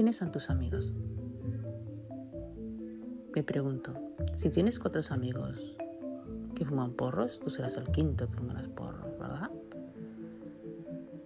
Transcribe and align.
¿quiénes 0.00 0.16
son 0.16 0.32
tus 0.32 0.48
amigos? 0.48 0.94
Me 3.34 3.42
pregunto, 3.42 3.92
si 4.32 4.48
tienes 4.48 4.78
cuatro 4.78 5.02
amigos 5.10 5.76
que 6.54 6.64
fuman 6.64 6.94
porros, 6.94 7.38
tú 7.38 7.50
serás 7.50 7.76
el 7.76 7.84
quinto 7.90 8.26
que 8.30 8.38
fumarás 8.38 8.66
porros, 8.68 9.18
¿verdad? 9.18 9.50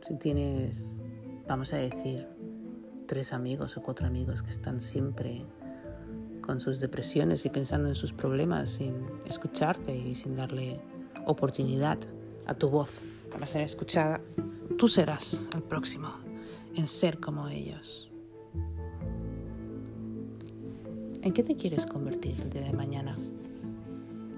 Si 0.02 0.16
tienes, 0.16 1.00
vamos 1.46 1.72
a 1.72 1.76
decir, 1.76 2.26
tres 3.06 3.32
amigos 3.32 3.76
o 3.76 3.82
cuatro 3.84 4.08
amigos 4.08 4.42
que 4.42 4.50
están 4.50 4.80
siempre 4.80 5.46
con 6.40 6.58
sus 6.58 6.80
depresiones 6.80 7.46
y 7.46 7.50
pensando 7.50 7.88
en 7.88 7.94
sus 7.94 8.12
problemas 8.12 8.70
sin 8.70 8.96
escucharte 9.24 9.96
y 9.96 10.16
sin 10.16 10.34
darle 10.34 10.80
oportunidad 11.26 11.98
a 12.46 12.54
tu 12.54 12.70
voz 12.70 13.02
para 13.30 13.46
ser 13.46 13.62
escuchada, 13.62 14.20
tú 14.76 14.88
serás 14.88 15.48
el 15.54 15.62
próximo 15.62 16.08
en 16.74 16.88
ser 16.88 17.20
como 17.20 17.46
ellos. 17.46 18.10
¿En 21.24 21.32
qué 21.32 21.42
te 21.42 21.56
quieres 21.56 21.86
convertir 21.86 22.38
el 22.42 22.50
día 22.50 22.60
de 22.60 22.74
mañana? 22.74 23.16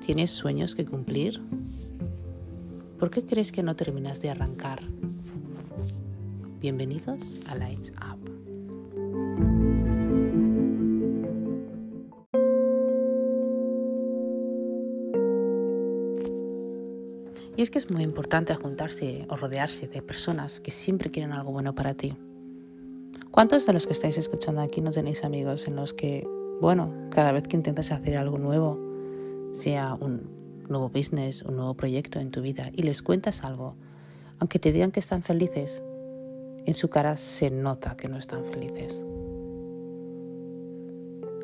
¿Tienes 0.07 0.31
sueños 0.31 0.77
que 0.77 0.87
cumplir? 0.87 1.43
¿Por 3.01 3.11
qué 3.11 3.25
crees 3.25 3.51
que 3.51 3.65
no 3.65 3.75
terminas 3.75 4.23
de 4.23 4.31
arrancar? 4.31 4.85
Bienvenidos 6.61 7.41
a 7.49 7.57
Lights 7.57 7.91
Up. 7.91 8.31
Y 17.57 17.63
es 17.63 17.71
que 17.71 17.79
es 17.79 17.91
muy 17.91 18.05
importante 18.05 18.55
juntarse 18.55 19.27
o 19.29 19.35
rodearse 19.35 19.89
de 19.89 20.03
personas 20.03 20.61
que 20.61 20.71
siempre 20.71 21.11
quieren 21.11 21.33
algo 21.33 21.51
bueno 21.51 21.75
para 21.75 21.95
ti. 21.95 22.15
¿Cuántos 23.33 23.67
de 23.67 23.73
los 23.73 23.89
que 23.89 23.93
estáis 23.93 24.19
escuchando 24.19 24.61
aquí 24.61 24.81
no 24.81 24.93
tenéis 24.93 25.25
amigos 25.25 25.67
en 25.67 25.75
los 25.75 25.93
que, 25.93 26.25
bueno, 26.61 26.93
cada 27.11 27.33
vez 27.33 27.47
que 27.49 27.57
intentas 27.57 27.93
hacer 27.93 28.17
algo 28.17 28.39
nuevo, 28.39 28.79
sea 29.53 29.95
un 29.95 30.31
nuevo 30.69 30.89
business, 30.89 31.43
un 31.43 31.57
nuevo 31.57 31.75
proyecto 31.75 32.19
en 32.19 32.31
tu 32.31 32.43
vida, 32.43 32.71
y 32.73 32.83
les 32.83 33.03
cuentas 33.03 33.45
algo, 33.45 33.75
aunque 34.39 34.59
te 34.59 34.73
digan 34.73 34.91
que 34.91 35.01
están 35.01 35.23
felices, 35.23 35.83
en 36.67 36.75
su 36.75 36.89
cara 36.89 37.17
se 37.17 37.51
nota 37.51 37.97
que 37.97 38.09
no 38.09 38.19
están 38.19 38.45
felices? 38.45 39.05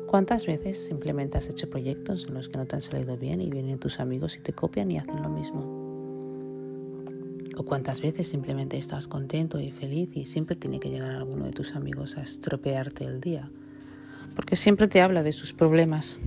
¿Cuántas 0.07 0.45
veces 0.45 0.85
simplemente 0.85 1.37
has 1.37 1.49
hecho 1.49 1.69
proyectos 1.69 2.25
en 2.27 2.35
los 2.35 2.49
que 2.49 2.57
no 2.57 2.67
te 2.67 2.75
han 2.75 2.81
salido 2.81 3.17
bien 3.17 3.41
y 3.41 3.49
vienen 3.49 3.79
tus 3.79 3.99
amigos 3.99 4.37
y 4.37 4.41
te 4.41 4.53
copian 4.53 4.91
y 4.91 4.97
hacen 4.99 5.23
lo 5.23 5.29
mismo? 5.29 5.81
O 7.57 7.63
cuántas 7.63 8.01
veces 8.01 8.27
simplemente 8.27 8.77
estás 8.77 9.07
contento 9.07 9.59
y 9.59 9.71
feliz 9.71 10.15
y 10.15 10.25
siempre 10.25 10.55
tiene 10.55 10.79
que 10.79 10.89
llegar 10.89 11.11
alguno 11.11 11.45
de 11.45 11.51
tus 11.51 11.75
amigos 11.75 12.17
a 12.17 12.21
estropearte 12.21 13.05
el 13.05 13.21
día. 13.21 13.49
Porque 14.35 14.55
siempre 14.55 14.87
te 14.87 15.01
habla 15.01 15.23
de 15.23 15.31
sus 15.31 15.53
problemas, 15.53 16.17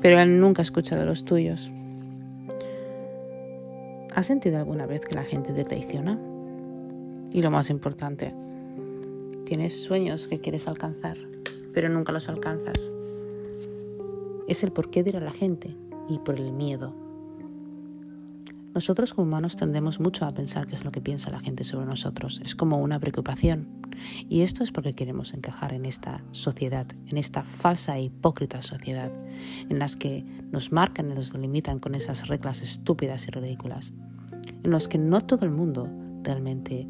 pero 0.00 0.20
él 0.20 0.40
nunca 0.40 0.62
ha 0.62 0.64
escuchado 0.64 1.04
los 1.04 1.24
tuyos. 1.24 1.70
¿Has 4.14 4.26
sentido 4.26 4.58
alguna 4.58 4.86
vez 4.86 5.04
que 5.04 5.14
la 5.14 5.24
gente 5.24 5.52
te 5.52 5.64
traiciona? 5.64 6.18
Y 7.32 7.42
lo 7.42 7.50
más 7.50 7.68
importante, 7.70 8.32
tienes 9.44 9.82
sueños 9.82 10.28
que 10.28 10.40
quieres 10.40 10.68
alcanzar, 10.68 11.16
pero 11.72 11.88
nunca 11.88 12.12
los 12.12 12.28
alcanzas. 12.28 12.92
Es 14.46 14.62
el 14.62 14.72
porqué 14.72 15.02
de 15.02 15.18
la 15.20 15.32
gente 15.32 15.76
y 16.08 16.18
por 16.18 16.38
el 16.38 16.52
miedo 16.52 17.03
nosotros 18.74 19.14
como 19.14 19.28
humanos 19.28 19.54
tendemos 19.54 20.00
mucho 20.00 20.26
a 20.26 20.34
pensar 20.34 20.66
qué 20.66 20.74
es 20.74 20.84
lo 20.84 20.90
que 20.90 21.00
piensa 21.00 21.30
la 21.30 21.38
gente 21.38 21.62
sobre 21.62 21.86
nosotros. 21.86 22.40
Es 22.42 22.56
como 22.56 22.78
una 22.78 22.98
preocupación. 22.98 23.68
Y 24.28 24.40
esto 24.40 24.64
es 24.64 24.72
porque 24.72 24.94
queremos 24.94 25.32
encajar 25.32 25.72
en 25.72 25.86
esta 25.86 26.24
sociedad, 26.32 26.86
en 27.06 27.16
esta 27.16 27.44
falsa 27.44 27.96
e 27.96 28.04
hipócrita 28.04 28.62
sociedad, 28.62 29.12
en 29.68 29.78
las 29.78 29.94
que 29.94 30.24
nos 30.50 30.72
marcan 30.72 31.08
y 31.08 31.14
nos 31.14 31.32
delimitan 31.32 31.78
con 31.78 31.94
esas 31.94 32.26
reglas 32.26 32.62
estúpidas 32.62 33.28
y 33.28 33.30
ridículas, 33.30 33.92
en 34.64 34.70
los 34.72 34.88
que 34.88 34.98
no 34.98 35.20
todo 35.20 35.44
el 35.44 35.52
mundo 35.52 35.88
realmente 36.24 36.88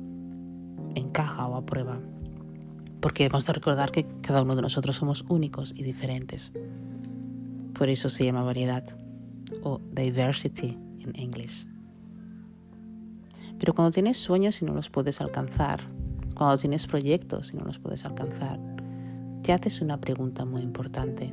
encaja 0.94 1.46
o 1.46 1.56
aprueba. 1.56 2.00
Porque 3.00 3.26
hemos 3.26 3.44
de 3.44 3.52
recordar 3.52 3.90
que 3.90 4.06
cada 4.22 4.40
uno 4.40 4.56
de 4.56 4.62
nosotros 4.62 4.96
somos 4.96 5.26
únicos 5.28 5.74
y 5.76 5.82
diferentes. 5.82 6.50
Por 7.74 7.90
eso 7.90 8.08
se 8.08 8.24
llama 8.24 8.42
variedad 8.42 8.84
o 9.62 9.82
diversity 9.92 10.78
en 11.00 11.12
inglés. 11.20 11.66
Pero 13.64 13.72
cuando 13.72 13.92
tienes 13.92 14.18
sueños 14.18 14.60
y 14.60 14.66
no 14.66 14.74
los 14.74 14.90
puedes 14.90 15.22
alcanzar, 15.22 15.80
cuando 16.34 16.58
tienes 16.58 16.86
proyectos 16.86 17.54
y 17.54 17.56
no 17.56 17.64
los 17.64 17.78
puedes 17.78 18.04
alcanzar, 18.04 18.60
te 19.42 19.54
haces 19.54 19.80
una 19.80 19.98
pregunta 19.98 20.44
muy 20.44 20.60
importante. 20.60 21.32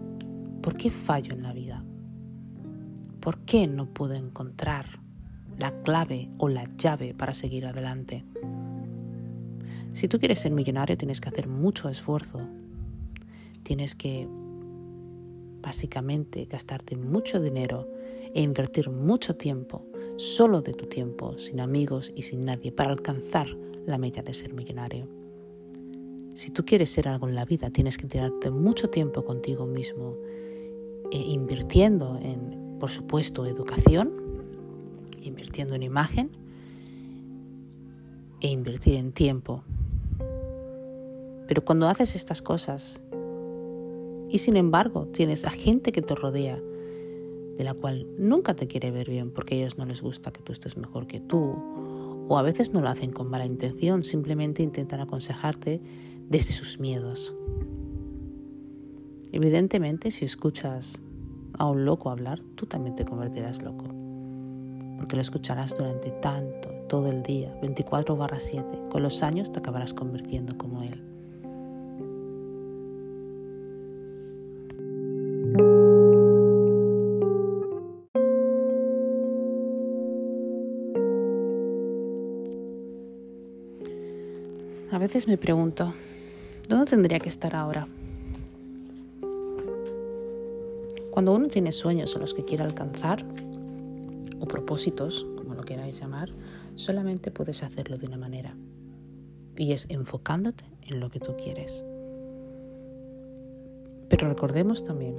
¿Por 0.61 0.77
qué 0.77 0.91
fallo 0.91 1.33
en 1.33 1.43
la 1.43 1.51
vida? 1.51 1.83
¿Por 3.19 3.39
qué 3.39 3.67
no 3.67 3.87
puedo 3.87 4.13
encontrar 4.13 5.01
la 5.57 5.73
clave 5.81 6.29
o 6.37 6.47
la 6.47 6.63
llave 6.77 7.13
para 7.13 7.33
seguir 7.33 7.65
adelante? 7.65 8.23
Si 9.93 10.07
tú 10.07 10.17
quieres 10.17 10.39
ser 10.39 10.53
millonario 10.53 10.95
tienes 10.95 11.19
que 11.19 11.27
hacer 11.27 11.49
mucho 11.49 11.89
esfuerzo. 11.89 12.39
Tienes 13.63 13.93
que 13.93 14.25
básicamente 15.61 16.45
gastarte 16.45 16.95
mucho 16.95 17.41
dinero 17.41 17.89
e 18.33 18.41
invertir 18.41 18.89
mucho 18.89 19.35
tiempo, 19.35 19.85
solo 20.21 20.61
de 20.61 20.73
tu 20.73 20.85
tiempo, 20.85 21.37
sin 21.37 21.59
amigos 21.59 22.11
y 22.15 22.21
sin 22.21 22.41
nadie, 22.41 22.71
para 22.71 22.91
alcanzar 22.91 23.47
la 23.85 23.97
meta 23.97 24.21
de 24.21 24.33
ser 24.33 24.53
millonario. 24.53 25.07
Si 26.35 26.51
tú 26.51 26.63
quieres 26.63 26.91
ser 26.91 27.07
algo 27.07 27.27
en 27.27 27.35
la 27.35 27.45
vida, 27.45 27.71
tienes 27.71 27.97
que 27.97 28.07
tirarte 28.07 28.51
mucho 28.51 28.89
tiempo 28.89 29.25
contigo 29.25 29.65
mismo, 29.65 30.15
e 31.11 31.17
invirtiendo 31.17 32.17
en, 32.21 32.77
por 32.79 32.89
supuesto, 32.89 33.45
educación, 33.45 34.13
invirtiendo 35.21 35.75
en 35.75 35.83
imagen 35.83 36.29
e 38.39 38.47
invertir 38.47 38.95
en 38.95 39.11
tiempo. 39.11 39.63
Pero 41.47 41.65
cuando 41.65 41.87
haces 41.89 42.15
estas 42.15 42.41
cosas 42.41 43.03
y 44.29 44.39
sin 44.39 44.55
embargo 44.55 45.07
tienes 45.07 45.45
a 45.45 45.51
gente 45.51 45.91
que 45.91 46.01
te 46.01 46.15
rodea 46.15 46.61
de 47.61 47.65
la 47.65 47.75
cual 47.75 48.07
nunca 48.17 48.55
te 48.55 48.65
quiere 48.65 48.89
ver 48.89 49.07
bien 49.07 49.29
porque 49.29 49.53
a 49.53 49.57
ellos 49.59 49.77
no 49.77 49.85
les 49.85 50.01
gusta 50.01 50.31
que 50.31 50.41
tú 50.41 50.51
estés 50.51 50.77
mejor 50.77 51.05
que 51.05 51.19
tú, 51.19 51.53
o 52.27 52.37
a 52.39 52.41
veces 52.41 52.73
no 52.73 52.81
lo 52.81 52.89
hacen 52.89 53.11
con 53.11 53.29
mala 53.29 53.45
intención, 53.45 54.03
simplemente 54.03 54.63
intentan 54.63 54.99
aconsejarte 54.99 55.79
desde 56.27 56.53
sus 56.53 56.79
miedos. 56.79 57.35
Evidentemente, 59.31 60.09
si 60.09 60.25
escuchas 60.25 61.03
a 61.59 61.69
un 61.69 61.85
loco 61.85 62.09
hablar, 62.09 62.41
tú 62.55 62.65
también 62.65 62.95
te 62.95 63.05
convertirás 63.05 63.61
loco, 63.61 63.85
porque 64.97 65.15
lo 65.15 65.21
escucharás 65.21 65.77
durante 65.77 66.09
tanto, 66.09 66.71
todo 66.89 67.09
el 67.09 67.21
día, 67.21 67.55
24 67.61 68.17
barra 68.17 68.39
7. 68.39 68.65
Con 68.89 69.03
los 69.03 69.21
años 69.21 69.51
te 69.51 69.59
acabarás 69.59 69.93
convirtiendo 69.93 70.57
como 70.57 70.81
él. 70.81 71.10
Me 85.27 85.37
pregunto, 85.37 85.93
¿dónde 86.69 86.89
tendría 86.89 87.19
que 87.19 87.29
estar 87.29 87.55
ahora? 87.55 87.87
Cuando 91.11 91.33
uno 91.33 91.47
tiene 91.47 91.71
sueños 91.71 92.15
a 92.15 92.19
los 92.19 92.33
que 92.33 92.45
quiere 92.45 92.63
alcanzar, 92.63 93.25
o 94.39 94.45
propósitos, 94.47 95.25
como 95.37 95.53
lo 95.53 95.63
queráis 95.63 95.99
llamar, 95.99 96.29
solamente 96.75 97.29
puedes 97.29 97.61
hacerlo 97.63 97.97
de 97.97 98.07
una 98.07 98.17
manera. 98.17 98.55
Y 99.57 99.73
es 99.73 99.87
enfocándote 99.89 100.63
en 100.87 100.99
lo 100.99 101.11
que 101.11 101.19
tú 101.19 101.35
quieres. 101.35 101.83
Pero 104.09 104.27
recordemos 104.29 104.83
también 104.83 105.15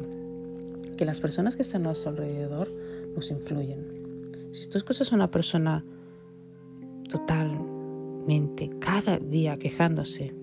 que 0.96 1.05
las 1.05 1.20
personas 1.20 1.56
que 1.56 1.62
están 1.62 1.82
a 1.82 1.84
nuestro 1.87 2.10
alrededor 2.10 2.69
nos 3.14 3.31
influyen. 3.31 4.50
Si 4.52 4.69
tú 4.69 4.78
escuchas 4.78 5.12
a 5.12 5.14
una 5.14 5.31
persona 5.31 5.84
total, 7.08 7.71
cada 8.78 9.19
día 9.19 9.56
quejándose, 9.56 10.34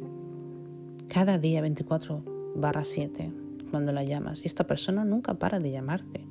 cada 1.07 1.37
día 1.37 1.61
24 1.61 2.23
barra 2.55 2.83
7 2.83 3.31
cuando 3.71 3.91
la 3.91 4.03
llamas. 4.03 4.43
Y 4.43 4.47
esta 4.47 4.65
persona 4.65 5.05
nunca 5.05 5.33
para 5.35 5.59
de 5.59 5.71
llamarte. 5.71 6.25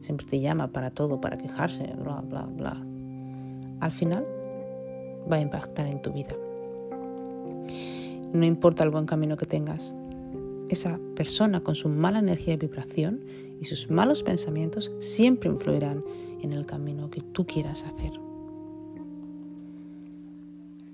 Siempre 0.00 0.26
te 0.26 0.40
llama 0.40 0.68
para 0.68 0.90
todo, 0.90 1.20
para 1.20 1.38
quejarse, 1.38 1.92
bla, 1.98 2.20
bla, 2.20 2.42
bla. 2.42 2.84
Al 3.80 3.92
final 3.92 4.26
va 5.30 5.36
a 5.36 5.40
impactar 5.40 5.86
en 5.86 6.02
tu 6.02 6.12
vida. 6.12 6.36
No 8.32 8.44
importa 8.44 8.84
el 8.84 8.90
buen 8.90 9.06
camino 9.06 9.36
que 9.36 9.46
tengas, 9.46 9.94
esa 10.68 10.98
persona 11.14 11.60
con 11.60 11.74
su 11.74 11.88
mala 11.88 12.18
energía 12.18 12.56
de 12.56 12.66
vibración 12.66 13.20
y 13.60 13.64
sus 13.64 13.90
malos 13.90 14.22
pensamientos 14.22 14.90
siempre 14.98 15.48
influirán 15.48 16.04
en 16.42 16.52
el 16.52 16.66
camino 16.66 17.10
que 17.10 17.20
tú 17.20 17.46
quieras 17.46 17.84
hacer. 17.84 18.12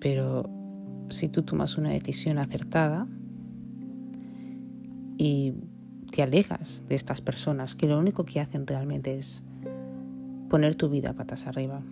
Pero 0.00 0.48
si 1.10 1.28
tú 1.28 1.42
tomas 1.42 1.76
una 1.76 1.90
decisión 1.90 2.38
acertada, 2.38 3.06
y 5.20 5.52
te 6.10 6.22
alejas 6.22 6.82
de 6.88 6.94
estas 6.94 7.20
personas 7.20 7.74
que 7.74 7.86
lo 7.86 7.98
único 7.98 8.24
que 8.24 8.40
hacen 8.40 8.66
realmente 8.66 9.18
es 9.18 9.44
poner 10.48 10.76
tu 10.76 10.88
vida 10.88 11.12
patas 11.12 11.46
arriba, 11.46 11.82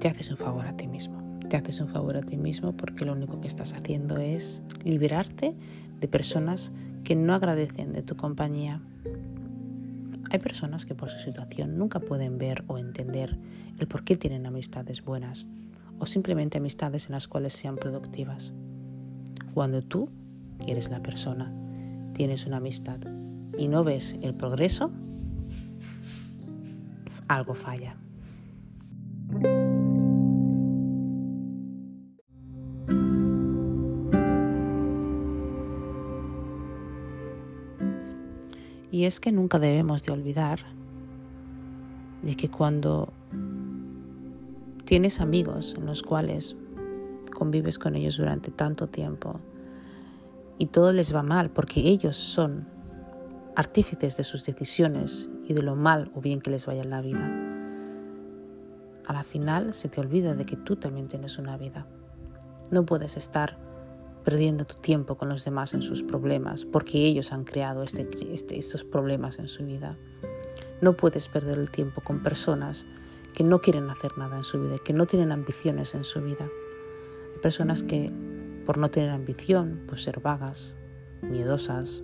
te 0.00 0.08
haces 0.08 0.30
un 0.32 0.36
favor 0.36 0.66
a 0.66 0.76
ti 0.76 0.88
mismo. 0.88 1.22
Te 1.48 1.56
haces 1.56 1.78
un 1.80 1.86
favor 1.86 2.16
a 2.16 2.20
ti 2.20 2.36
mismo 2.36 2.76
porque 2.76 3.04
lo 3.04 3.12
único 3.12 3.40
que 3.40 3.46
estás 3.46 3.74
haciendo 3.74 4.18
es 4.18 4.64
liberarte 4.82 5.54
de 6.00 6.08
personas 6.08 6.72
que 7.04 7.14
no 7.14 7.32
agradecen 7.32 7.92
de 7.92 8.02
tu 8.02 8.16
compañía. 8.16 8.82
Hay 10.30 10.38
personas 10.38 10.84
que 10.84 10.94
por 10.94 11.10
su 11.10 11.18
situación 11.18 11.78
nunca 11.78 12.00
pueden 12.00 12.38
ver 12.38 12.64
o 12.66 12.78
entender 12.78 13.38
el 13.78 13.86
por 13.86 14.04
qué 14.04 14.16
tienen 14.16 14.46
amistades 14.46 15.02
buenas 15.02 15.46
o 15.98 16.06
simplemente 16.06 16.58
amistades 16.58 17.06
en 17.06 17.12
las 17.12 17.28
cuales 17.28 17.54
sean 17.54 17.76
productivas. 17.76 18.52
Cuando 19.54 19.82
tú, 19.82 20.10
que 20.64 20.72
eres 20.72 20.90
la 20.90 21.00
persona, 21.00 21.52
tienes 22.14 22.46
una 22.46 22.58
amistad 22.58 22.98
y 23.56 23.68
no 23.68 23.84
ves 23.84 24.16
el 24.22 24.34
progreso, 24.34 24.90
algo 27.26 27.54
falla. 27.54 27.96
Y 38.98 39.04
es 39.04 39.20
que 39.20 39.30
nunca 39.30 39.60
debemos 39.60 40.02
de 40.02 40.10
olvidar 40.10 40.58
de 42.20 42.34
que 42.34 42.50
cuando 42.50 43.12
tienes 44.86 45.20
amigos 45.20 45.76
en 45.78 45.86
los 45.86 46.02
cuales 46.02 46.56
convives 47.32 47.78
con 47.78 47.94
ellos 47.94 48.16
durante 48.16 48.50
tanto 48.50 48.88
tiempo 48.88 49.38
y 50.58 50.66
todo 50.66 50.90
les 50.92 51.14
va 51.14 51.22
mal 51.22 51.48
porque 51.48 51.78
ellos 51.78 52.16
son 52.16 52.66
artífices 53.54 54.16
de 54.16 54.24
sus 54.24 54.44
decisiones 54.44 55.28
y 55.46 55.54
de 55.54 55.62
lo 55.62 55.76
mal 55.76 56.10
o 56.16 56.20
bien 56.20 56.40
que 56.40 56.50
les 56.50 56.66
vaya 56.66 56.82
en 56.82 56.90
la 56.90 57.00
vida, 57.00 57.24
a 59.06 59.12
la 59.12 59.22
final 59.22 59.74
se 59.74 59.88
te 59.88 60.00
olvida 60.00 60.34
de 60.34 60.44
que 60.44 60.56
tú 60.56 60.74
también 60.74 61.06
tienes 61.06 61.38
una 61.38 61.56
vida. 61.56 61.86
No 62.72 62.84
puedes 62.84 63.16
estar 63.16 63.60
perdiendo 64.28 64.66
tu 64.66 64.74
tiempo 64.74 65.14
con 65.14 65.30
los 65.30 65.42
demás 65.46 65.72
en 65.72 65.80
sus 65.80 66.02
problemas, 66.02 66.66
porque 66.66 66.98
ellos 66.98 67.32
han 67.32 67.44
creado 67.44 67.82
este, 67.82 68.06
este, 68.30 68.58
estos 68.58 68.84
problemas 68.84 69.38
en 69.38 69.48
su 69.48 69.64
vida. 69.64 69.96
No 70.82 70.98
puedes 70.98 71.28
perder 71.28 71.58
el 71.58 71.70
tiempo 71.70 72.02
con 72.02 72.22
personas 72.22 72.84
que 73.32 73.42
no 73.42 73.62
quieren 73.62 73.88
hacer 73.88 74.18
nada 74.18 74.36
en 74.36 74.44
su 74.44 74.60
vida, 74.60 74.76
que 74.84 74.92
no 74.92 75.06
tienen 75.06 75.32
ambiciones 75.32 75.94
en 75.94 76.04
su 76.04 76.20
vida. 76.20 76.44
Hay 76.44 77.40
personas 77.40 77.82
que, 77.82 78.12
por 78.66 78.76
no 78.76 78.90
tener 78.90 79.08
ambición, 79.08 79.84
por 79.88 79.98
ser 79.98 80.20
vagas, 80.20 80.74
miedosas, 81.22 82.02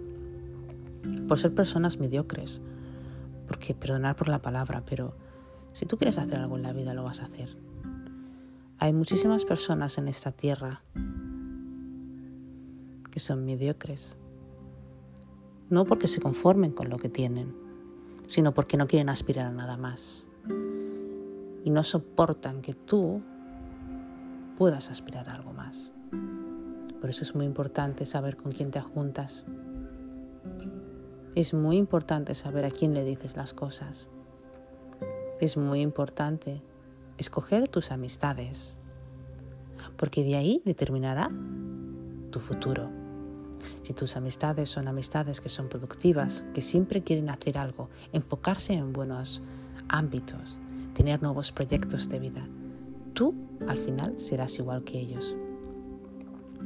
por 1.28 1.38
ser 1.38 1.54
personas 1.54 1.98
mediocres, 1.98 2.62
porque 3.46 3.74
perdonar 3.74 4.16
por 4.16 4.30
la 4.30 4.40
palabra, 4.40 4.82
pero 4.88 5.14
si 5.74 5.84
tú 5.84 5.98
quieres 5.98 6.16
hacer 6.16 6.36
algo 6.36 6.56
en 6.56 6.62
la 6.62 6.72
vida, 6.72 6.94
lo 6.94 7.04
vas 7.04 7.20
a 7.20 7.26
hacer. 7.26 7.54
Hay 8.78 8.94
muchísimas 8.94 9.44
personas 9.44 9.98
en 9.98 10.08
esta 10.08 10.32
tierra 10.32 10.80
que 13.14 13.20
son 13.20 13.44
mediocres. 13.44 14.19
No 15.70 15.84
porque 15.84 16.08
se 16.08 16.20
conformen 16.20 16.72
con 16.72 16.90
lo 16.90 16.96
que 16.96 17.08
tienen, 17.08 17.55
sino 18.26 18.52
porque 18.52 18.76
no 18.76 18.88
quieren 18.88 19.08
aspirar 19.08 19.46
a 19.46 19.52
nada 19.52 19.76
más. 19.76 20.26
Y 21.62 21.70
no 21.70 21.84
soportan 21.84 22.61
que 22.61 22.75
tú 22.75 23.22
puedas 24.58 24.90
aspirar 24.90 25.28
a 25.28 25.37
algo 25.37 25.52
más. 25.52 25.93
Por 27.00 27.08
eso 27.08 27.22
es 27.22 27.37
muy 27.37 27.46
importante 27.46 28.05
saber 28.05 28.37
con 28.37 28.50
quién 28.50 28.72
te 28.72 28.81
juntas. 28.81 29.44
Es 31.37 31.55
muy 31.55 31.76
importante 31.76 32.34
saber 32.34 32.64
a 32.64 32.70
quién 32.72 32.94
le 32.94 33.05
dices 33.05 33.37
las 33.37 33.55
cosas. 33.55 34.08
Es 35.40 35.56
muy 35.56 35.82
importante 35.82 36.62
escoger 37.17 37.69
tus 37.69 37.93
amistades, 37.93 38.76
porque 39.96 40.25
de 40.25 40.34
ahí 40.34 40.62
determinará 40.64 41.28
tu 42.32 42.40
futuro. 42.40 43.03
Si 43.82 43.92
tus 43.92 44.16
amistades 44.16 44.70
son 44.70 44.88
amistades 44.88 45.40
que 45.40 45.48
son 45.48 45.68
productivas, 45.68 46.44
que 46.54 46.62
siempre 46.62 47.02
quieren 47.02 47.30
hacer 47.30 47.58
algo, 47.58 47.90
enfocarse 48.12 48.72
en 48.72 48.92
buenos 48.92 49.42
ámbitos, 49.88 50.60
tener 50.94 51.22
nuevos 51.22 51.52
proyectos 51.52 52.08
de 52.08 52.18
vida, 52.18 52.48
tú 53.14 53.34
al 53.68 53.78
final 53.78 54.18
serás 54.18 54.58
igual 54.58 54.84
que 54.84 54.98
ellos. 54.98 55.36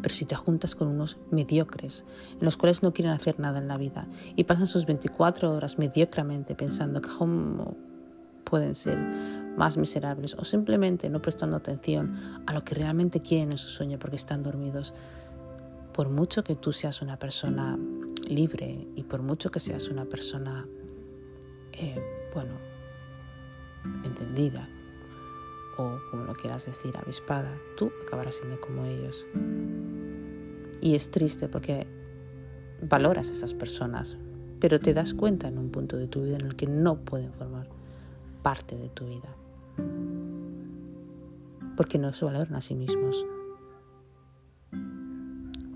Pero 0.00 0.14
si 0.14 0.24
te 0.24 0.36
juntas 0.36 0.76
con 0.76 0.88
unos 0.88 1.18
mediocres, 1.30 2.04
en 2.32 2.44
los 2.44 2.56
cuales 2.56 2.82
no 2.82 2.92
quieren 2.92 3.12
hacer 3.12 3.40
nada 3.40 3.58
en 3.58 3.66
la 3.66 3.76
vida 3.76 4.06
y 4.36 4.44
pasan 4.44 4.66
sus 4.66 4.86
24 4.86 5.52
horas 5.52 5.78
mediocramente 5.78 6.54
pensando 6.54 7.00
cómo 7.18 7.76
pueden 8.44 8.74
ser 8.74 8.96
más 9.56 9.76
miserables 9.76 10.34
o 10.34 10.44
simplemente 10.44 11.10
no 11.10 11.20
prestando 11.20 11.56
atención 11.56 12.42
a 12.46 12.52
lo 12.52 12.64
que 12.64 12.74
realmente 12.74 13.20
quieren 13.20 13.52
en 13.52 13.58
su 13.58 13.68
sueño 13.68 13.98
porque 13.98 14.16
están 14.16 14.42
dormidos, 14.42 14.94
por 15.98 16.10
mucho 16.10 16.44
que 16.44 16.54
tú 16.54 16.70
seas 16.70 17.02
una 17.02 17.18
persona 17.18 17.76
libre 18.28 18.86
y 18.94 19.02
por 19.02 19.20
mucho 19.20 19.50
que 19.50 19.58
seas 19.58 19.88
una 19.88 20.04
persona, 20.04 20.64
eh, 21.72 22.00
bueno, 22.32 22.52
entendida 24.04 24.68
o 25.76 25.98
como 26.08 26.22
lo 26.22 26.34
quieras 26.34 26.66
decir, 26.66 26.96
avispada, 26.96 27.52
tú 27.76 27.90
acabarás 28.06 28.36
siendo 28.36 28.60
como 28.60 28.84
ellos. 28.84 29.26
Y 30.80 30.94
es 30.94 31.10
triste 31.10 31.48
porque 31.48 31.88
valoras 32.80 33.30
a 33.30 33.32
esas 33.32 33.52
personas, 33.52 34.16
pero 34.60 34.78
te 34.78 34.94
das 34.94 35.14
cuenta 35.14 35.48
en 35.48 35.58
un 35.58 35.72
punto 35.72 35.96
de 35.96 36.06
tu 36.06 36.22
vida 36.22 36.36
en 36.36 36.46
el 36.46 36.54
que 36.54 36.68
no 36.68 37.00
pueden 37.00 37.32
formar 37.32 37.68
parte 38.44 38.76
de 38.76 38.88
tu 38.88 39.04
vida. 39.04 39.34
Porque 41.76 41.98
no 41.98 42.12
se 42.12 42.24
valoran 42.24 42.54
a 42.54 42.60
sí 42.60 42.76
mismos, 42.76 43.26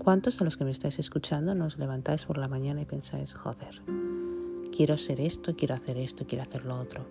¿Cuántos 0.03 0.37
de 0.37 0.43
los 0.43 0.57
que 0.57 0.65
me 0.65 0.71
estáis 0.71 0.99
escuchando 0.99 1.55
nos 1.55 1.77
levantáis 1.77 2.25
por 2.25 2.37
la 2.37 2.49
mañana 2.49 2.81
y 2.81 2.85
pensáis, 2.85 3.33
joder, 3.33 3.81
quiero 4.75 4.97
ser 4.97 5.21
esto, 5.21 5.55
quiero 5.55 5.75
hacer 5.75 5.97
esto, 5.97 6.25
quiero 6.27 6.43
hacer 6.43 6.65
lo 6.65 6.77
otro? 6.77 7.05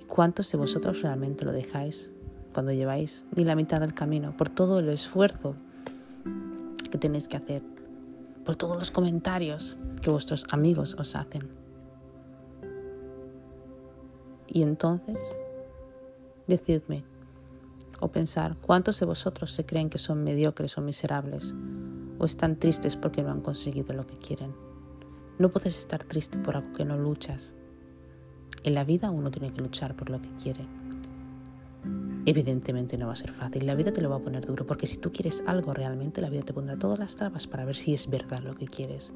¿Y 0.00 0.04
cuántos 0.04 0.52
de 0.52 0.58
vosotros 0.58 1.02
realmente 1.02 1.44
lo 1.44 1.50
dejáis 1.50 2.14
cuando 2.52 2.70
lleváis 2.70 3.26
ni 3.34 3.42
la 3.42 3.56
mitad 3.56 3.80
del 3.80 3.94
camino 3.94 4.36
por 4.36 4.48
todo 4.48 4.78
el 4.78 4.90
esfuerzo 4.90 5.56
que 6.88 6.98
tenéis 6.98 7.26
que 7.26 7.36
hacer, 7.36 7.64
por 8.44 8.54
todos 8.54 8.78
los 8.78 8.92
comentarios 8.92 9.76
que 10.00 10.10
vuestros 10.10 10.46
amigos 10.50 10.94
os 10.96 11.16
hacen? 11.16 11.48
Y 14.46 14.62
entonces, 14.62 15.18
decidme, 16.46 17.02
o 17.98 18.06
pensar, 18.06 18.56
¿cuántos 18.60 19.00
de 19.00 19.06
vosotros 19.06 19.52
se 19.52 19.66
creen 19.66 19.90
que 19.90 19.98
son 19.98 20.22
mediocres 20.22 20.78
o 20.78 20.80
miserables 20.80 21.52
o 22.18 22.24
están 22.24 22.56
tristes 22.58 22.96
porque 22.96 23.22
no 23.22 23.30
han 23.30 23.40
conseguido 23.40 23.94
lo 23.94 24.06
que 24.06 24.16
quieren. 24.16 24.54
No 25.38 25.50
puedes 25.50 25.78
estar 25.78 26.04
triste 26.04 26.38
por 26.38 26.56
algo 26.56 26.72
que 26.72 26.84
no 26.84 26.96
luchas. 26.96 27.56
En 28.62 28.74
la 28.74 28.84
vida 28.84 29.10
uno 29.10 29.30
tiene 29.30 29.52
que 29.52 29.60
luchar 29.60 29.96
por 29.96 30.10
lo 30.10 30.20
que 30.22 30.30
quiere. 30.34 30.66
Evidentemente 32.26 32.96
no 32.96 33.06
va 33.06 33.12
a 33.12 33.16
ser 33.16 33.32
fácil, 33.32 33.66
la 33.66 33.74
vida 33.74 33.92
te 33.92 34.00
lo 34.00 34.08
va 34.08 34.16
a 34.16 34.20
poner 34.20 34.46
duro, 34.46 34.66
porque 34.66 34.86
si 34.86 34.98
tú 34.98 35.12
quieres 35.12 35.44
algo 35.46 35.74
realmente, 35.74 36.22
la 36.22 36.30
vida 36.30 36.42
te 36.42 36.54
pondrá 36.54 36.78
todas 36.78 36.98
las 36.98 37.16
trabas 37.16 37.46
para 37.46 37.66
ver 37.66 37.76
si 37.76 37.92
es 37.92 38.08
verdad 38.08 38.40
lo 38.40 38.54
que 38.54 38.66
quieres. 38.66 39.12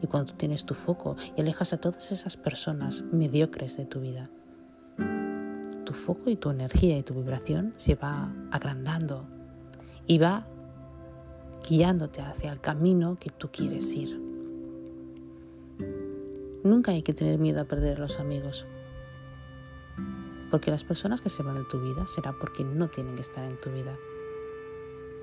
Y 0.00 0.06
cuando 0.06 0.34
tienes 0.34 0.64
tu 0.64 0.74
foco 0.74 1.16
y 1.36 1.40
alejas 1.40 1.72
a 1.72 1.78
todas 1.78 2.12
esas 2.12 2.36
personas 2.36 3.02
mediocres 3.10 3.76
de 3.76 3.86
tu 3.86 4.00
vida, 4.00 4.30
tu 5.84 5.92
foco 5.94 6.30
y 6.30 6.36
tu 6.36 6.50
energía 6.50 6.98
y 6.98 7.02
tu 7.02 7.14
vibración 7.14 7.72
se 7.76 7.96
va 7.96 8.32
agrandando 8.52 9.26
y 10.06 10.18
va 10.18 10.46
guiándote 11.68 12.22
hacia 12.22 12.52
el 12.52 12.60
camino 12.60 13.18
que 13.20 13.30
tú 13.30 13.48
quieres 13.52 13.94
ir. 13.94 14.18
Nunca 16.64 16.92
hay 16.92 17.02
que 17.02 17.12
tener 17.12 17.38
miedo 17.38 17.60
a 17.60 17.64
perder 17.64 17.98
a 17.98 18.00
los 18.00 18.18
amigos, 18.18 18.66
porque 20.50 20.70
las 20.70 20.84
personas 20.84 21.20
que 21.20 21.30
se 21.30 21.42
van 21.42 21.56
de 21.56 21.64
tu 21.64 21.80
vida 21.80 22.06
será 22.06 22.32
porque 22.32 22.64
no 22.64 22.88
tienen 22.88 23.14
que 23.16 23.22
estar 23.22 23.44
en 23.44 23.60
tu 23.60 23.70
vida. 23.70 23.96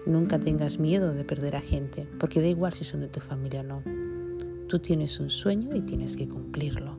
Nunca 0.05 0.37
tengas 0.39 0.77
miedo 0.77 1.13
de 1.13 1.23
perder 1.23 1.55
a 1.55 1.61
gente, 1.61 2.07
porque 2.19 2.41
da 2.41 2.47
igual 2.47 2.73
si 2.73 2.83
son 2.83 3.01
de 3.01 3.07
tu 3.07 3.19
familia 3.19 3.61
o 3.61 3.63
no. 3.63 3.83
Tú 4.67 4.79
tienes 4.79 5.19
un 5.19 5.31
sueño 5.31 5.75
y 5.75 5.81
tienes 5.81 6.15
que 6.15 6.29
cumplirlo, 6.29 6.95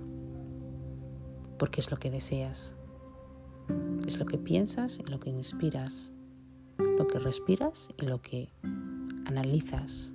porque 1.57 1.81
es 1.81 1.91
lo 1.91 1.99
que 1.99 2.11
deseas. 2.11 2.75
Es 4.07 4.19
lo 4.19 4.27
que 4.27 4.39
piensas 4.39 4.99
y 4.99 5.11
lo 5.11 5.21
que 5.21 5.31
inspiras, 5.31 6.11
lo 6.79 7.07
que 7.07 7.19
respiras 7.19 7.89
y 8.01 8.07
lo 8.07 8.21
que 8.21 8.51
analizas. 9.27 10.13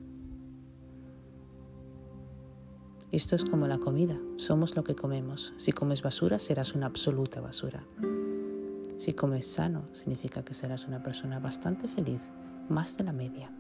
Esto 3.12 3.36
es 3.36 3.44
como 3.44 3.68
la 3.68 3.77
comida, 3.77 4.18
somos 4.38 4.75
lo 4.75 4.84
que 4.84 4.96
comemos. 4.96 5.53
Si 5.58 5.74
comes 5.74 6.01
basura, 6.01 6.39
serás 6.39 6.74
una 6.74 6.86
absoluta 6.86 7.41
basura. 7.41 7.84
Si 8.98 9.13
comes 9.13 9.46
sano, 9.46 9.84
significa 9.91 10.44
que 10.44 10.53
serás 10.53 10.88
una 10.88 11.03
persona 11.03 11.39
bastante 11.39 11.89
feliz, 11.89 12.30
más 12.70 12.98
de 12.98 13.03
la 13.03 13.12
media. 13.12 13.51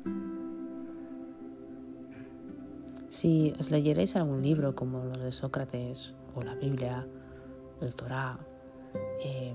Si 3.09 3.53
os 3.59 3.71
leyeréis 3.71 4.15
algún 4.15 4.41
libro 4.41 4.73
como 4.73 5.03
los 5.03 5.19
de 5.19 5.33
Sócrates 5.33 6.13
o 6.33 6.41
la 6.41 6.55
Biblia, 6.55 7.05
el 7.81 7.93
Torá, 7.93 8.39
eh, 9.21 9.53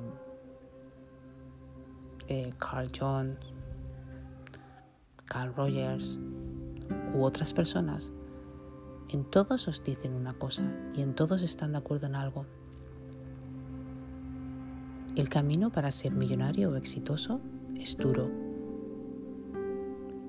eh, 2.28 2.52
Carl 2.58 2.88
Jones, 2.92 3.38
Carl 5.26 5.52
Rogers 5.54 6.18
u 7.14 7.22
otras 7.22 7.52
personas, 7.52 8.12
en 9.08 9.24
todos 9.24 9.68
os 9.68 9.82
dicen 9.82 10.14
una 10.14 10.34
cosa 10.34 10.62
y 10.94 11.02
en 11.02 11.14
todos 11.14 11.42
están 11.42 11.72
de 11.72 11.78
acuerdo 11.78 12.06
en 12.06 12.14
algo. 12.14 12.46
El 15.16 15.28
camino 15.28 15.70
para 15.70 15.90
ser 15.90 16.12
millonario 16.12 16.70
o 16.70 16.76
exitoso 16.76 17.40
es 17.74 17.96
duro. 17.96 18.30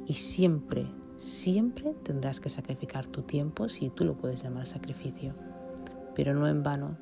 Y 0.05 0.13
siempre, 0.13 0.87
siempre 1.17 1.93
tendrás 2.03 2.39
que 2.39 2.49
sacrificar 2.49 3.07
tu 3.07 3.21
tiempo 3.21 3.67
si 3.67 3.89
tú 3.89 4.05
lo 4.05 4.15
puedes 4.15 4.41
llamar 4.41 4.65
sacrificio. 4.65 5.33
Pero 6.15 6.33
no 6.33 6.47
en 6.47 6.63
vano. 6.63 6.97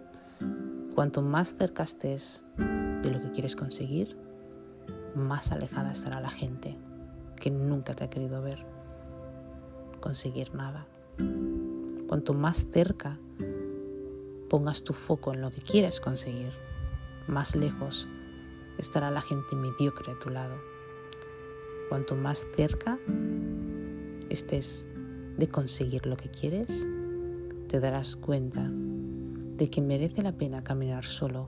Cuanto 0.95 1.21
más 1.21 1.53
cerca 1.53 1.83
estés 1.83 2.43
de 2.57 3.11
lo 3.11 3.21
que 3.21 3.31
quieres 3.31 3.55
conseguir, 3.55 4.17
más 5.15 5.51
alejada 5.51 5.91
estará 5.91 6.19
la 6.19 6.29
gente 6.29 6.77
que 7.45 7.51
nunca 7.51 7.93
te 7.93 8.03
ha 8.03 8.09
querido 8.09 8.41
ver 8.41 8.65
conseguir 9.99 10.55
nada. 10.55 10.87
Cuanto 12.07 12.33
más 12.33 12.67
cerca 12.71 13.19
pongas 14.49 14.83
tu 14.83 14.93
foco 14.93 15.31
en 15.31 15.41
lo 15.41 15.51
que 15.51 15.61
quieres 15.61 15.99
conseguir, 15.99 16.53
más 17.27 17.55
lejos 17.55 18.07
estará 18.79 19.11
la 19.11 19.21
gente 19.21 19.55
mediocre 19.55 20.11
a 20.11 20.17
tu 20.17 20.31
lado. 20.31 20.55
Cuanto 21.87 22.15
más 22.15 22.47
cerca 22.55 22.97
estés 24.29 24.87
de 25.37 25.47
conseguir 25.47 26.07
lo 26.07 26.17
que 26.17 26.31
quieres, 26.31 26.87
te 27.67 27.79
darás 27.79 28.15
cuenta 28.15 28.67
de 28.71 29.69
que 29.69 29.83
merece 29.83 30.23
la 30.23 30.31
pena 30.31 30.63
caminar 30.63 31.05
solo. 31.05 31.47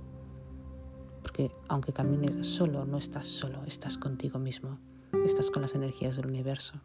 Porque 1.24 1.50
aunque 1.68 1.92
camines 1.92 2.46
solo, 2.46 2.86
no 2.86 3.00
estás 3.00 3.26
solo, 3.26 3.64
estás 3.66 3.98
contigo 3.98 4.38
mismo, 4.38 4.78
estás 5.26 5.52
con 5.52 5.62
las 5.62 5.76
energías 5.76 6.18
del 6.18 6.28
universo, 6.28 6.76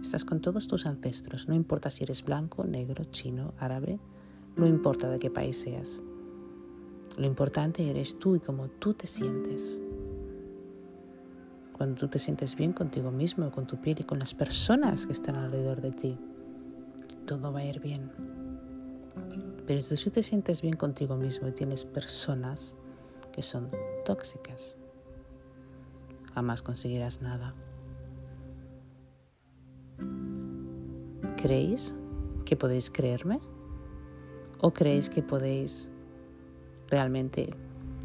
estás 0.00 0.24
con 0.24 0.40
todos 0.40 0.68
tus 0.68 0.86
ancestros, 0.86 1.48
no 1.48 1.54
importa 1.54 1.90
si 1.90 2.04
eres 2.04 2.24
blanco, 2.24 2.64
negro, 2.64 3.04
chino, 3.04 3.54
árabe, 3.58 3.98
no 4.56 4.66
importa 4.66 5.08
de 5.10 5.18
qué 5.18 5.30
país 5.30 5.60
seas. 5.60 6.00
Lo 7.16 7.26
importante 7.26 7.88
eres 7.88 8.18
tú 8.18 8.36
y 8.36 8.40
cómo 8.40 8.68
tú 8.68 8.94
te 8.94 9.06
sientes. 9.06 9.78
Cuando 11.72 11.96
tú 11.96 12.08
te 12.08 12.18
sientes 12.18 12.54
bien 12.54 12.72
contigo 12.72 13.10
mismo, 13.10 13.50
con 13.50 13.66
tu 13.66 13.80
piel 13.80 14.00
y 14.00 14.04
con 14.04 14.18
las 14.18 14.34
personas 14.34 15.06
que 15.06 15.12
están 15.12 15.36
alrededor 15.36 15.80
de 15.80 15.92
ti, 15.92 16.18
todo 17.26 17.52
va 17.52 17.60
a 17.60 17.64
ir 17.64 17.80
bien. 17.80 18.10
Pero 19.66 19.82
si 19.82 20.04
tú 20.04 20.10
te 20.10 20.22
sientes 20.22 20.62
bien 20.62 20.76
contigo 20.76 21.16
mismo 21.16 21.48
y 21.48 21.52
tienes 21.52 21.84
personas 21.84 22.76
que 23.32 23.42
son 23.42 23.70
tóxicas, 24.04 24.76
jamás 26.34 26.62
conseguirás 26.62 27.20
nada. 27.20 27.54
¿Creéis 31.46 31.94
que 32.44 32.56
podéis 32.56 32.90
creerme? 32.90 33.38
¿O 34.60 34.72
creéis 34.72 35.08
que 35.08 35.22
podéis 35.22 35.88
realmente 36.90 37.54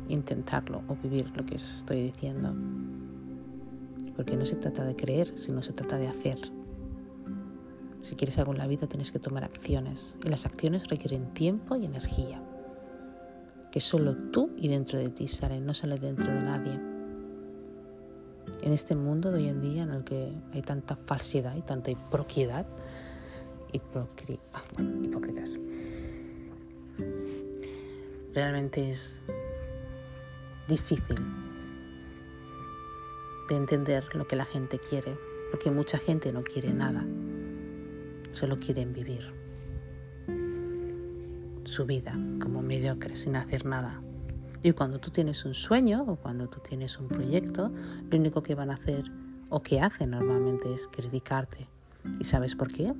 intentarlo 0.09 0.83
o 0.87 0.95
vivir 0.95 1.35
lo 1.35 1.43
que 1.43 1.55
os 1.55 1.73
estoy 1.73 2.03
diciendo. 2.03 2.53
Porque 4.15 4.37
no 4.37 4.45
se 4.45 4.57
trata 4.57 4.85
de 4.85 4.95
creer, 4.95 5.35
sino 5.35 5.63
se 5.63 5.73
trata 5.73 5.97
de 5.97 6.07
hacer. 6.07 6.37
Si 8.03 8.13
quieres 8.13 8.37
algo 8.37 8.51
en 8.51 8.59
la 8.59 8.67
vida 8.67 8.85
tienes 8.85 9.11
que 9.11 9.17
tomar 9.17 9.43
acciones 9.43 10.15
y 10.23 10.29
las 10.29 10.45
acciones 10.45 10.87
requieren 10.87 11.33
tiempo 11.33 11.75
y 11.75 11.85
energía, 11.85 12.43
que 13.71 13.79
solo 13.79 14.15
tú 14.31 14.51
y 14.55 14.67
dentro 14.67 14.99
de 14.99 15.09
ti 15.09 15.27
salen, 15.27 15.65
no 15.65 15.73
sale 15.73 15.95
dentro 15.95 16.27
de 16.27 16.43
nadie. 16.43 16.79
En 18.61 18.71
este 18.71 18.95
mundo 18.95 19.31
de 19.31 19.39
hoy 19.39 19.49
en 19.49 19.61
día 19.61 19.81
en 19.81 19.89
el 19.89 20.03
que 20.03 20.31
hay 20.53 20.61
tanta 20.61 20.95
falsedad 20.95 21.55
y 21.55 21.63
tanta 21.63 21.89
ah, 23.73 24.81
hipócritas 25.03 25.57
realmente 28.33 28.89
es 28.89 29.23
difícil 30.67 31.17
de 33.49 33.55
entender 33.55 34.15
lo 34.15 34.27
que 34.27 34.35
la 34.35 34.45
gente 34.45 34.79
quiere, 34.79 35.17
porque 35.51 35.71
mucha 35.71 35.97
gente 35.97 36.31
no 36.31 36.43
quiere 36.43 36.71
nada, 36.71 37.05
solo 38.31 38.59
quieren 38.59 38.93
vivir 38.93 39.33
su 41.65 41.85
vida 41.85 42.13
como 42.41 42.61
mediocre, 42.61 43.15
sin 43.15 43.35
hacer 43.35 43.65
nada. 43.65 44.01
Y 44.63 44.71
cuando 44.71 44.99
tú 44.99 45.09
tienes 45.09 45.43
un 45.45 45.53
sueño 45.53 46.03
o 46.07 46.15
cuando 46.15 46.47
tú 46.47 46.59
tienes 46.59 46.97
un 46.99 47.07
proyecto, 47.07 47.71
lo 48.09 48.17
único 48.17 48.43
que 48.43 48.55
van 48.55 48.69
a 48.69 48.75
hacer 48.75 49.05
o 49.49 49.61
que 49.61 49.81
hacen 49.81 50.11
normalmente 50.11 50.71
es 50.71 50.87
criticarte. 50.87 51.67
¿Y 52.19 52.23
sabes 52.23 52.55
por 52.55 52.71
qué? 52.71 52.93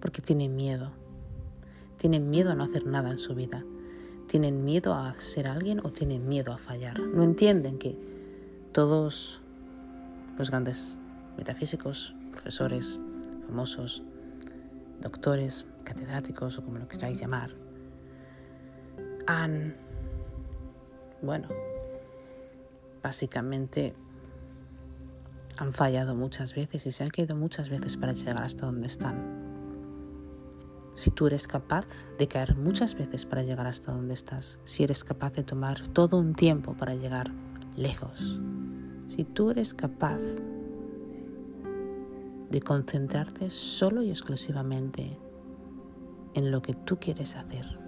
Porque 0.00 0.22
tienen 0.22 0.56
miedo 0.56 0.92
tienen 2.00 2.30
miedo 2.30 2.50
a 2.50 2.54
no 2.54 2.64
hacer 2.64 2.86
nada 2.86 3.10
en 3.10 3.18
su 3.18 3.34
vida. 3.34 3.62
Tienen 4.26 4.64
miedo 4.64 4.94
a 4.94 5.14
ser 5.20 5.46
alguien 5.46 5.80
o 5.84 5.92
tienen 5.92 6.26
miedo 6.26 6.50
a 6.50 6.56
fallar. 6.56 6.98
No 6.98 7.22
entienden 7.22 7.78
que 7.78 7.94
todos 8.72 9.42
los 10.38 10.48
grandes 10.48 10.96
metafísicos, 11.36 12.14
profesores, 12.32 12.98
famosos, 13.46 14.02
doctores, 15.02 15.66
catedráticos 15.84 16.56
o 16.56 16.64
como 16.64 16.78
lo 16.78 16.88
queráis 16.88 17.20
llamar, 17.20 17.50
han, 19.26 19.76
bueno, 21.20 21.48
básicamente 23.02 23.94
han 25.58 25.74
fallado 25.74 26.14
muchas 26.14 26.54
veces 26.54 26.86
y 26.86 26.92
se 26.92 27.04
han 27.04 27.10
caído 27.10 27.36
muchas 27.36 27.68
veces 27.68 27.98
para 27.98 28.14
llegar 28.14 28.40
hasta 28.40 28.64
donde 28.64 28.86
están. 28.86 29.49
Si 31.00 31.10
tú 31.10 31.28
eres 31.28 31.48
capaz 31.48 31.86
de 32.18 32.28
caer 32.28 32.58
muchas 32.58 32.94
veces 32.94 33.24
para 33.24 33.42
llegar 33.42 33.66
hasta 33.66 33.90
donde 33.90 34.12
estás, 34.12 34.58
si 34.64 34.84
eres 34.84 35.02
capaz 35.02 35.32
de 35.32 35.42
tomar 35.42 35.88
todo 35.88 36.18
un 36.18 36.34
tiempo 36.34 36.74
para 36.74 36.94
llegar 36.94 37.30
lejos, 37.74 38.38
si 39.08 39.24
tú 39.24 39.50
eres 39.50 39.72
capaz 39.72 40.20
de 42.50 42.60
concentrarte 42.60 43.48
solo 43.48 44.02
y 44.02 44.10
exclusivamente 44.10 45.16
en 46.34 46.50
lo 46.50 46.60
que 46.60 46.74
tú 46.74 46.98
quieres 46.98 47.34
hacer, 47.34 47.78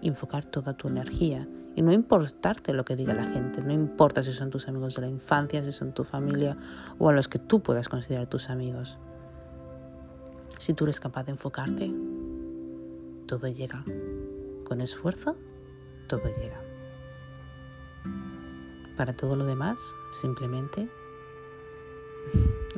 enfocar 0.00 0.44
toda 0.44 0.76
tu 0.76 0.86
energía 0.86 1.48
y 1.74 1.82
no 1.82 1.90
importarte 1.90 2.72
lo 2.72 2.84
que 2.84 2.94
diga 2.94 3.14
la 3.14 3.24
gente, 3.24 3.62
no 3.62 3.72
importa 3.72 4.22
si 4.22 4.32
son 4.32 4.50
tus 4.50 4.68
amigos 4.68 4.94
de 4.94 5.02
la 5.02 5.08
infancia, 5.08 5.64
si 5.64 5.72
son 5.72 5.92
tu 5.92 6.04
familia 6.04 6.56
o 7.00 7.08
a 7.08 7.12
los 7.12 7.26
que 7.26 7.40
tú 7.40 7.64
puedas 7.64 7.88
considerar 7.88 8.28
tus 8.28 8.48
amigos. 8.48 8.96
Si 10.58 10.74
tú 10.74 10.84
eres 10.84 11.00
capaz 11.00 11.24
de 11.24 11.32
enfocarte, 11.32 11.92
todo 13.26 13.48
llega. 13.48 13.84
Con 14.64 14.80
esfuerzo, 14.80 15.36
todo 16.08 16.24
llega. 16.24 16.60
Para 18.96 19.14
todo 19.14 19.36
lo 19.36 19.44
demás, 19.44 19.78
simplemente 20.10 20.88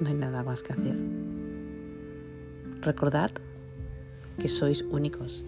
no 0.00 0.08
hay 0.08 0.14
nada 0.14 0.42
más 0.42 0.62
que 0.62 0.72
hacer. 0.72 0.96
Recordad 2.80 3.30
que 4.38 4.48
sois 4.48 4.82
únicos. 4.82 5.44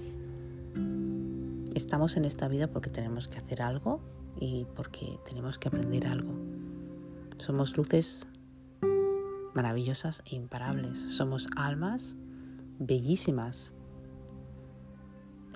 Estamos 1.75 2.17
en 2.17 2.25
esta 2.25 2.49
vida 2.49 2.69
porque 2.69 2.91
tenemos 2.91 3.29
que 3.29 3.39
hacer 3.39 3.63
algo 3.63 4.01
y 4.39 4.67
porque 4.77 5.19
tenemos 5.25 5.59
que 5.59 5.69
aprender 5.69 6.07
algo. 6.07 6.33
Somos 7.39 7.77
luces 7.77 8.27
maravillosas 9.55 10.23
e 10.27 10.37
imparables. 10.37 10.99
Somos 10.99 11.49
almas 11.57 12.17
bellísimas 12.79 13.75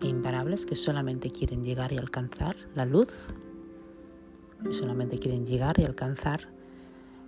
e 0.02 0.08
imparables 0.08 0.66
que 0.66 0.76
solamente 0.76 1.30
quieren 1.30 1.62
llegar 1.62 1.92
y 1.92 1.98
alcanzar 1.98 2.54
la 2.74 2.84
luz, 2.84 3.34
solamente 4.70 5.18
quieren 5.18 5.46
llegar 5.46 5.78
y 5.78 5.84
alcanzar 5.84 6.48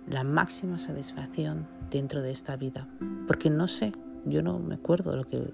la 0.07 0.23
máxima 0.23 0.77
satisfacción 0.77 1.67
dentro 1.89 2.21
de 2.21 2.31
esta 2.31 2.55
vida. 2.55 2.87
Porque 3.27 3.49
no 3.49 3.67
sé, 3.67 3.93
yo 4.25 4.41
no 4.41 4.59
me 4.59 4.75
acuerdo 4.75 5.15
lo 5.15 5.25
que 5.25 5.51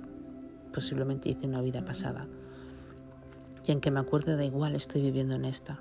posiblemente 0.73 1.29
hice 1.29 1.45
en 1.45 1.51
una 1.51 1.61
vida 1.61 1.85
pasada. 1.85 2.27
Y 3.65 3.71
en 3.71 3.79
que 3.79 3.91
me 3.91 3.99
acuerde 3.99 4.35
da 4.35 4.43
igual, 4.43 4.75
estoy 4.75 5.01
viviendo 5.01 5.35
en 5.35 5.45
esta. 5.45 5.79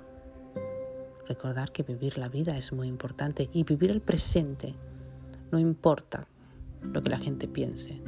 Recordar 1.27 1.71
que 1.71 1.83
vivir 1.83 2.17
la 2.17 2.29
vida 2.29 2.57
es 2.57 2.71
muy 2.71 2.87
importante 2.87 3.49
y 3.51 3.63
vivir 3.63 3.91
el 3.91 4.01
presente 4.01 4.75
no 5.53 5.59
importa 5.59 6.27
lo 6.81 7.03
que 7.03 7.11
la 7.11 7.19
gente 7.19 7.47
piense. 7.47 8.01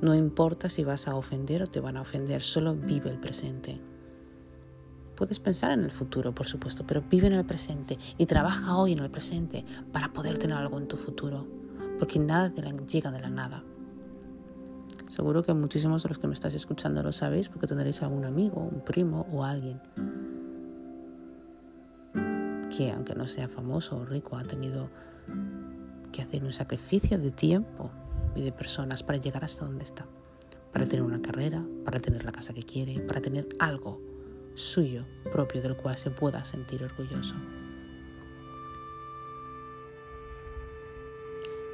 No 0.00 0.14
importa 0.14 0.68
si 0.68 0.84
vas 0.84 1.08
a 1.08 1.16
ofender 1.16 1.64
o 1.64 1.66
te 1.66 1.80
van 1.80 1.96
a 1.96 2.02
ofender, 2.02 2.40
solo 2.40 2.76
vive 2.76 3.10
el 3.10 3.18
presente. 3.18 3.80
Puedes 5.16 5.40
pensar 5.40 5.72
en 5.72 5.80
el 5.80 5.90
futuro, 5.90 6.32
por 6.32 6.46
supuesto, 6.46 6.86
pero 6.86 7.02
vive 7.02 7.26
en 7.26 7.32
el 7.32 7.44
presente 7.44 7.98
y 8.16 8.26
trabaja 8.26 8.76
hoy 8.76 8.92
en 8.92 9.00
el 9.00 9.10
presente 9.10 9.64
para 9.90 10.12
poder 10.12 10.38
tener 10.38 10.56
algo 10.56 10.78
en 10.78 10.86
tu 10.86 10.96
futuro, 10.96 11.48
porque 11.98 12.20
nada 12.20 12.54
te 12.54 12.62
llega 12.62 13.10
de 13.10 13.20
la 13.20 13.28
nada. 13.28 13.64
Seguro 15.08 15.42
que 15.42 15.52
muchísimos 15.52 16.04
de 16.04 16.10
los 16.10 16.20
que 16.20 16.28
me 16.28 16.34
estáis 16.34 16.54
escuchando 16.54 17.02
lo 17.02 17.12
sabéis 17.12 17.48
porque 17.48 17.66
tendréis 17.66 18.04
algún 18.04 18.24
amigo, 18.24 18.60
un 18.60 18.84
primo 18.84 19.26
o 19.32 19.42
alguien 19.42 19.80
que, 22.70 22.92
aunque 22.92 23.16
no 23.16 23.26
sea 23.26 23.48
famoso 23.48 23.96
o 23.96 24.04
rico, 24.04 24.36
ha 24.36 24.44
tenido 24.44 24.88
que 26.12 26.22
hacer 26.22 26.44
un 26.44 26.52
sacrificio 26.52 27.18
de 27.18 27.30
tiempo 27.30 27.90
y 28.36 28.42
de 28.42 28.52
personas 28.52 29.02
para 29.02 29.18
llegar 29.18 29.44
hasta 29.44 29.64
donde 29.64 29.84
está, 29.84 30.06
para 30.72 30.86
tener 30.86 31.02
una 31.02 31.20
carrera, 31.20 31.64
para 31.84 32.00
tener 32.00 32.24
la 32.24 32.32
casa 32.32 32.54
que 32.54 32.62
quiere, 32.62 33.00
para 33.00 33.20
tener 33.20 33.48
algo 33.58 34.00
suyo 34.54 35.04
propio 35.32 35.62
del 35.62 35.76
cual 35.76 35.96
se 35.96 36.10
pueda 36.10 36.44
sentir 36.44 36.84
orgulloso. 36.84 37.34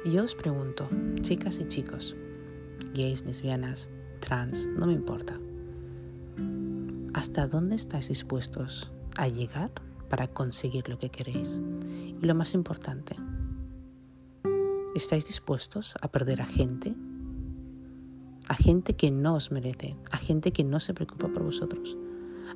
Y 0.05 0.11
yo 0.11 0.23
os 0.23 0.33
pregunto, 0.33 0.87
chicas 1.21 1.59
y 1.59 1.67
chicos, 1.67 2.15
gays, 2.93 3.25
lesbianas, 3.25 3.89
trans, 4.21 4.67
no 4.67 4.87
me 4.87 4.93
importa, 4.93 5.37
¿hasta 7.13 7.47
dónde 7.47 7.75
estáis 7.75 8.07
dispuestos 8.07 8.91
a 9.17 9.27
llegar 9.27 9.71
para 10.07 10.27
conseguir 10.27 10.87
lo 10.87 10.97
que 10.97 11.09
queréis? 11.09 11.61
Y 12.21 12.25
lo 12.25 12.33
más 12.33 12.53
importante, 12.53 13.17
¿estáis 14.99 15.25
dispuestos 15.25 15.95
a 16.01 16.09
perder 16.09 16.41
a 16.41 16.45
gente? 16.45 16.93
A 18.47 18.53
gente 18.53 18.95
que 18.95 19.11
no 19.11 19.35
os 19.35 19.51
merece, 19.51 19.95
a 20.11 20.17
gente 20.17 20.51
que 20.51 20.63
no 20.63 20.79
se 20.79 20.93
preocupa 20.93 21.27
por 21.29 21.43
vosotros, 21.43 21.97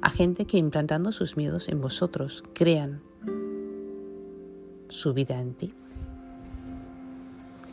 a 0.01 0.09
gente 0.09 0.45
que 0.45 0.57
implantando 0.57 1.11
sus 1.11 1.37
miedos 1.37 1.69
en 1.69 1.79
vosotros 1.79 2.43
crean 2.53 3.01
su 4.89 5.13
vida 5.13 5.39
en 5.39 5.53
ti. 5.53 5.73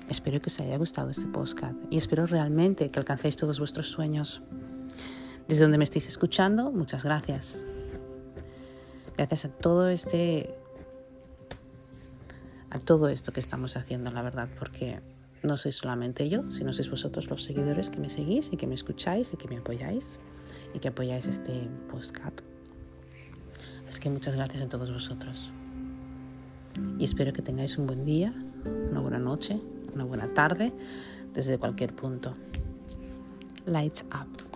Espero 0.08 0.40
que 0.40 0.48
os 0.48 0.60
haya 0.60 0.76
gustado 0.76 1.10
este 1.10 1.26
podcast 1.26 1.76
y 1.90 1.96
espero 1.96 2.26
realmente 2.26 2.90
que 2.90 2.98
alcancéis 2.98 3.36
todos 3.36 3.58
vuestros 3.58 3.88
sueños. 3.88 4.42
Desde 5.48 5.62
donde 5.62 5.78
me 5.78 5.84
estéis 5.84 6.08
escuchando, 6.08 6.70
muchas 6.70 7.04
gracias. 7.04 7.64
Gracias 9.16 9.44
a 9.44 9.48
todo 9.48 9.88
este 9.88 10.59
a 12.70 12.78
todo 12.78 13.08
esto 13.08 13.32
que 13.32 13.40
estamos 13.40 13.76
haciendo, 13.76 14.10
la 14.10 14.22
verdad, 14.22 14.48
porque 14.58 15.00
no 15.42 15.56
soy 15.56 15.72
solamente 15.72 16.28
yo, 16.28 16.50
sino 16.50 16.72
sois 16.72 16.90
vosotros 16.90 17.28
los 17.28 17.44
seguidores 17.44 17.90
que 17.90 17.98
me 17.98 18.08
seguís 18.08 18.52
y 18.52 18.56
que 18.56 18.66
me 18.66 18.74
escucháis 18.74 19.32
y 19.32 19.36
que 19.36 19.48
me 19.48 19.58
apoyáis 19.58 20.18
y 20.74 20.78
que 20.78 20.88
apoyáis 20.88 21.26
este 21.26 21.68
postcat. 21.90 22.40
Así 23.88 24.00
que 24.00 24.10
muchas 24.10 24.36
gracias 24.36 24.62
a 24.62 24.68
todos 24.68 24.92
vosotros. 24.92 25.52
Y 26.98 27.04
espero 27.04 27.32
que 27.32 27.42
tengáis 27.42 27.76
un 27.76 27.86
buen 27.86 28.04
día, 28.04 28.32
una 28.90 29.00
buena 29.00 29.18
noche, 29.18 29.60
una 29.92 30.04
buena 30.04 30.32
tarde, 30.32 30.72
desde 31.34 31.58
cualquier 31.58 31.94
punto. 31.94 32.36
Lights 33.66 34.04
up. 34.12 34.50